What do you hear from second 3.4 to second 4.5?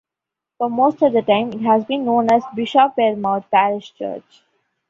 Parish Church'.